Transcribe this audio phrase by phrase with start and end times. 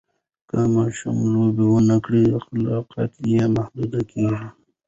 [0.49, 4.47] که ماشوم لوبه ونه کړي، خلاقیت یې محدود کېږي.